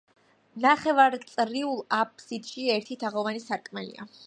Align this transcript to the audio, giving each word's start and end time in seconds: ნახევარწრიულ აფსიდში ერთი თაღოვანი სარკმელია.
ნახევარწრიულ 0.63 1.83
აფსიდში 1.99 2.65
ერთი 2.79 2.97
თაღოვანი 3.05 3.45
სარკმელია. 3.47 4.13